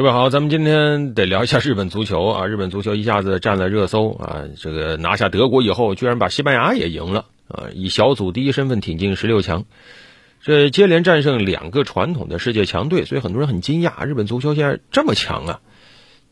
[0.00, 2.46] 各位好，咱们今天得聊一下日本足球啊！
[2.48, 4.44] 日本足球一下子占了热搜啊！
[4.58, 7.68] 这个拿下德国以后，居然把西班牙也赢了啊！
[7.74, 9.66] 以小组第一身份挺进十六强，
[10.40, 15.60] 这接连战胜两个传统的世界强队，所以很多人很惊讶，日本足球现在这么强啊！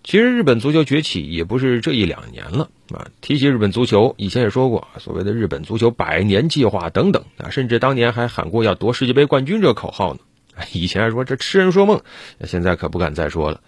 [0.02, 3.08] 其实日本足球崛起也不是这一两年了啊！
[3.20, 10.20] 提起日本足球，以前也说过所谓的日本足球百年计划等等啊，甚至当年还喊过要夺世界杯冠军这个口号呢。
[10.72, 12.02] 以前还说这痴人说梦，
[12.44, 13.60] 现在可不敢再说了。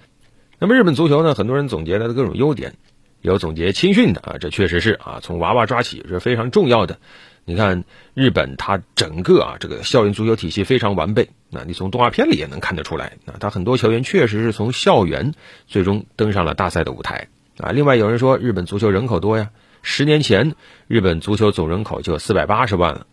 [0.58, 1.34] 那么日本足球呢？
[1.34, 2.74] 很多人总结它的各种优点，
[3.22, 6.98] 有总结青训的啊，这确实是啊，从娃娃抓起是非常重要的。
[7.46, 13.16] 你看日本它整个啊这个校园足球体系非常完备，那你从动画片里也能看得出来。
[13.24, 15.32] 啊，他很多球员确实是从校园
[15.66, 17.28] 最终登上了大赛的舞台
[17.58, 17.70] 啊。
[17.72, 19.48] 另外有人说日本足球人口多呀，
[19.82, 20.54] 十年前
[20.86, 23.06] 日本足球总人口就四百八十万了。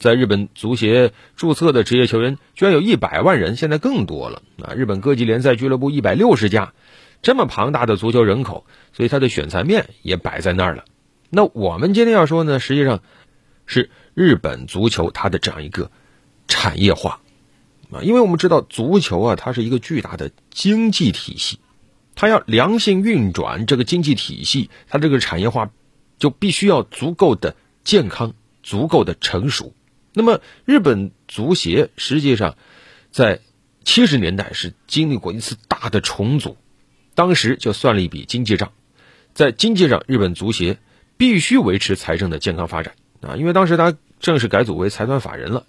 [0.00, 4.74] 在日本足协注册的职业球员居然有一百万人，现在更多了啊！
[4.74, 6.72] 日本各级联赛俱乐部一百六十家，
[7.22, 10.84] 这么庞大的足球人口，所以它的选材面也摆在那儿了。
[11.30, 13.00] 那我们今天要说呢，实际上
[13.64, 15.92] 是日本足球它的这样一个
[16.48, 17.20] 产业化
[17.92, 21.60] 啊，因为我们知道足球啊，它是一个巨大的经济体系，
[22.16, 25.70] 它要良性运转，这个经济体系它这个产业化
[26.18, 28.34] 就必须要足够的健康。
[28.62, 29.72] 足够的成熟，
[30.18, 32.56] 那么日本足协实际上
[33.10, 33.40] 在
[33.84, 36.56] 七十年代是经历过一次大的重组，
[37.14, 38.72] 当时就算了一笔经济账，
[39.34, 40.78] 在经济上日本足协
[41.18, 42.94] 必须维持财政的健康发展。
[43.20, 45.66] 啊，因为当时他正式改组为财团法人了，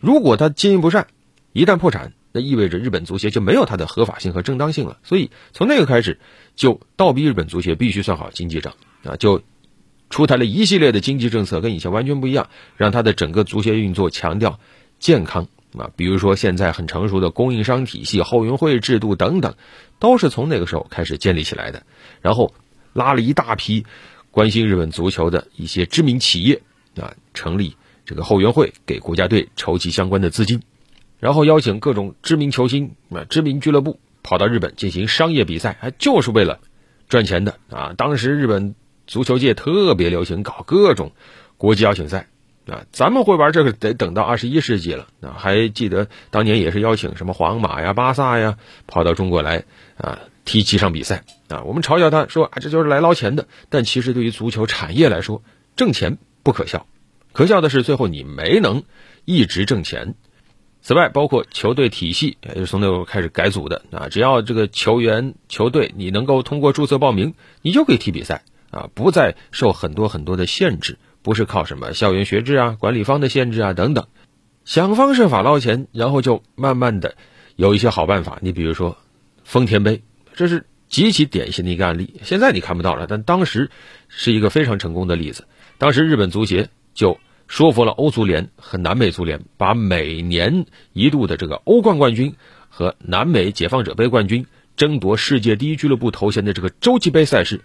[0.00, 1.06] 如果他经营不善，
[1.52, 6.18] 一旦破产，那意味着日本足协就没有它的合法性和正当性了，所以从那个开始
[6.56, 8.74] 就倒逼日本足协必须算好经济账。
[9.04, 9.40] 啊，就。
[10.10, 14.58] 出台了一系列的经济政策，跟以前完全不一样，让他的整个足协运作强调
[14.98, 15.90] 健康啊。
[15.96, 19.54] 比如说现在很成熟的供应商体系、后援会制度等等，
[19.98, 21.82] 都是从那个时候开始建立起来的。
[22.22, 22.54] 然后
[22.94, 23.84] 拉了一大批
[24.30, 26.62] 关心日本足球的一些知名企业
[26.98, 27.76] 啊，成立
[28.06, 30.62] 这个后援会，给国家队筹集相关的资金，
[31.20, 36.60] 然后邀请各种知名球星啊、知名俱乐部跑到日本进行商业比赛，还就是为了
[37.10, 37.92] 赚钱的啊。
[37.98, 38.74] 当时日本。
[39.08, 41.10] 足球界特别流行搞各种
[41.56, 42.28] 国际邀请赛
[42.66, 45.34] 啊，咱们会玩这个得等到二十一世纪了啊。
[45.38, 49.64] 还记得当年也是邀请什么皇马呀、巴萨呀跑到中国来
[49.96, 51.62] 啊踢几场比赛啊。
[51.62, 53.48] 我们嘲笑他说啊，这就是来捞钱的。
[53.70, 55.42] 但其实对于足球产业来说，
[55.74, 56.86] 挣钱不可笑，
[57.32, 58.82] 可笑的是最后你没能
[59.24, 60.14] 一直挣钱。
[60.82, 64.08] 此外，包括球队体系也是从那时候开始改组的啊。
[64.10, 67.32] 只要这个球员球队你能够通过注册报名，
[67.62, 68.42] 你就可以踢比赛。
[68.70, 74.06] 啊，不再受很多很多的限制，不是靠什么校园学制啊、管理方的限制啊等等，
[74.64, 77.14] 想方设法捞钱，然后就慢慢的
[77.56, 78.38] 有一些好办法。
[78.42, 78.98] 你比如说
[79.44, 80.02] 丰田杯，
[80.34, 82.20] 这是极其典型的一个案例。
[82.22, 83.70] 现在你看不到了，但当时
[84.08, 85.44] 是一个非常成功的例子。
[85.78, 92.34] 当时日本足协就说服了欧足联和南美足联，把每年一度的这个欧冠冠军
[92.68, 94.46] 和南美解放者杯冠军
[94.76, 97.62] 争夺世界第一俱乐部头衔的这个洲际杯赛事。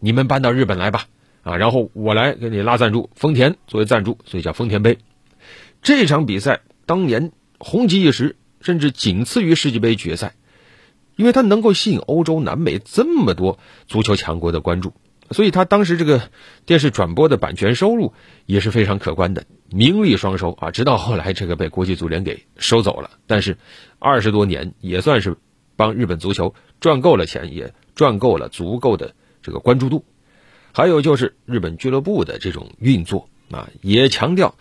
[0.00, 1.04] 你们搬到日本来吧，
[1.42, 4.98] 啊，然后我来给你拉赞助，丰田作为赞助，所以叫丰田杯。
[5.82, 10.34] 这场比赛当年红极一时，甚至仅次于世界杯决赛，
[11.16, 14.94] 因为它能够吸引欧洲、南美这么多足球强国的关注，
[15.30, 16.30] 所以它当时这个
[16.64, 18.14] 电视转播的版权收入
[18.46, 20.70] 也是非常可观的，名利双收啊。
[20.70, 23.58] 直到后来这个被国际足联给收走了，但是
[23.98, 25.36] 二十多年也算是
[25.76, 29.14] 帮日本足球赚够了钱，也赚够了足够的。
[29.42, 30.04] 这个关注度，
[30.72, 34.54] 还有就是日本俱乐部的这种运作啊，也强调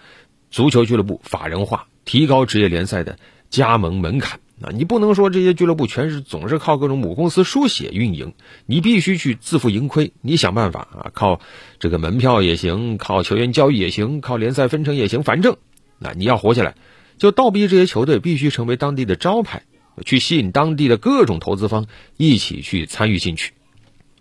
[0.50, 3.20] 足球俱乐部法人化，提高职业联赛的
[3.50, 4.72] 加盟门槛啊。
[4.74, 8.34] 你不能说这些俱乐部全是总是靠各种母公司输血运营，
[8.66, 11.40] 你必须去自负盈亏，你想办法啊，靠
[11.80, 15.58] 这个门票也行，靠球员交易也行，靠联赛分成也行，反正
[16.02, 16.76] 啊你要活下来，
[17.18, 19.64] 就倒逼这些球队必须成为当地的招牌，
[20.06, 21.86] 去吸引当地的各种投资方
[22.18, 23.54] 一起去参与进去。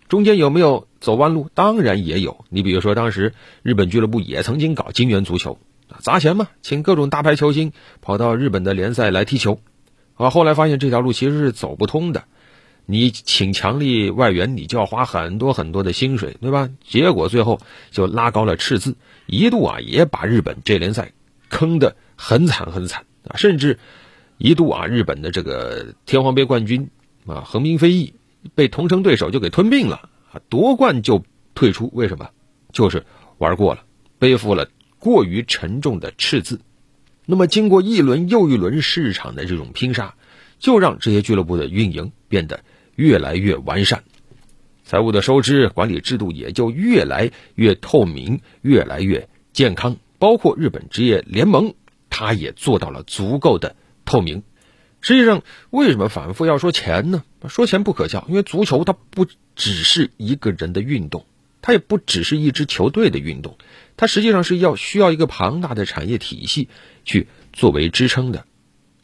[0.09, 1.49] 中间有没有走弯路？
[1.53, 2.43] 当然也有。
[2.49, 7.71] 你比如说，当时日本俱乐部也曾经搞金元足球啊，砸钱嘛，请各种大牌球星
[8.01, 9.61] 跑到日本的联赛来踢球
[10.15, 10.31] 啊。
[10.31, 12.23] 后来发现这条路其实是走不通的，
[12.87, 16.69] 你请强力外援，你就要花很多很多的薪水，对吧？
[16.83, 17.59] 结果最后
[17.91, 18.95] 就拉高了赤字，
[19.27, 21.11] 一度啊也把日本这联赛
[21.49, 23.77] 坑得很惨很惨啊，甚至
[24.39, 26.89] 一度啊日本的这个天皇杯冠军
[27.27, 28.15] 啊横滨飞翼。
[28.55, 30.41] 被同城对手就给吞并了啊！
[30.49, 31.23] 夺冠就
[31.55, 32.29] 退出，为什么？
[32.71, 33.05] 就是
[33.37, 33.83] 玩过了，
[34.17, 34.69] 背负了
[34.99, 36.61] 过于沉重的赤字。
[37.25, 40.15] 那么，经过一轮又一轮市场的这种拼杀，
[40.59, 42.63] 就让这些俱乐部的运营变得
[42.95, 44.03] 越来越完善，
[44.83, 49.97] 财务的收支管理制度也就越来越透明，越来越健康。
[50.17, 51.73] 包括日本职业联盟，
[52.09, 53.75] 它也做到了足够的
[54.05, 54.43] 透明。
[55.01, 57.23] 实际上，为什么反复要说钱呢？
[57.47, 59.25] 说钱不可笑，因为足球它不
[59.55, 61.25] 只是一个人的运动，
[61.61, 63.57] 它也不只是一支球队的运动，
[63.95, 66.67] 它实际上是要需要一个庞大的产业体系
[67.05, 68.45] 去作为支撑的。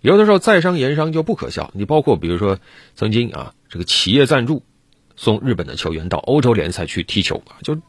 [0.01, 2.59] 有的时候在商言商就不可笑，你包括比如说
[2.95, 4.63] 曾经啊，这个企业赞助
[5.15, 7.79] 送日本的球员到欧洲联赛去踢球啊，就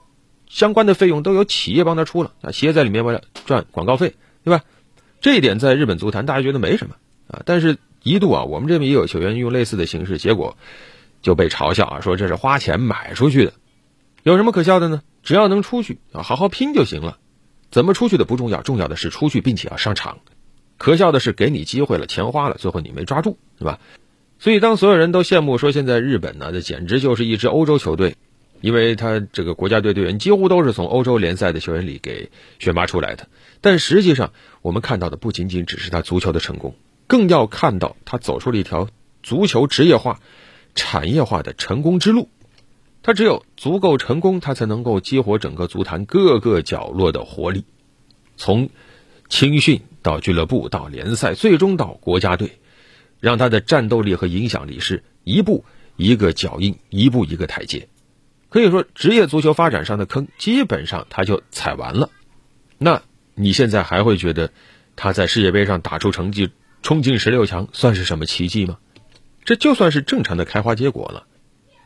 [0.48, 4.14] 相关的费用都由企业帮他出了啊，企业在里面为了赚广告费，
[4.44, 4.62] 对吧？
[5.20, 6.94] 这一点在日本足坛大家觉得没什么
[7.26, 7.78] 啊，但是。
[8.06, 10.56] 一度啊，我们这边也有球员用类似的形式，结果
[11.22, 13.52] 就被嘲笑啊，说这是花钱买出去的，
[14.22, 15.02] 有什么可笑的呢？
[15.24, 17.18] 只要能出去啊，好好拼就行了。
[17.72, 20.18] 怎么出去的不重要，重要的是出去并且要上场。
[20.78, 23.80] 可笑的是，给你机会了，钱花了，最后你没抓住，是吧？
[24.38, 28.14] 所以当所有人都羡慕说现在日本呢，这简直就是一支欧洲球队，
[28.60, 32.30] 因为他这个国家队队员几乎都是从欧洲联赛的球员里给
[32.60, 33.26] 选拔出来的。
[33.60, 34.32] 但实际上，
[34.62, 36.76] 我们看到的不仅仅只是他足球的成功。
[37.06, 38.88] 更要看到他走出了一条
[39.22, 40.20] 足球职业化、
[40.74, 42.28] 产业化的成功之路。
[43.02, 47.64] 他只有足够成功，他才能够激活整个足坛各个角落的活力，
[48.36, 48.68] 从
[49.28, 52.58] 青训到俱乐部到联赛，最终到国家队，
[53.20, 55.64] 让他的战斗力和影响力是一步
[55.94, 57.88] 一个脚印，一步一个台阶。
[58.48, 62.10] 可以说，职业足球发展上的坑基本上他就踩完了。
[62.78, 63.02] 那
[63.34, 64.50] 你现在还会觉得
[64.96, 66.50] 他在世界杯上打出成绩？
[66.86, 68.78] 冲进十六强算是什么奇迹吗？
[69.44, 71.26] 这就算是正常的开花结果了，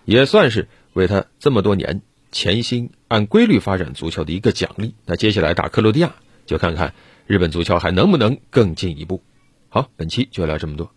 [0.05, 4.95] 也算是为他这么多年潜心按规律发展足球的一个奖励。
[5.07, 6.93] 那接下来打克罗地亚，就看看
[7.27, 9.23] 日本足球还能不能更进一步。
[9.71, 10.93] 好，本期就聊这么多。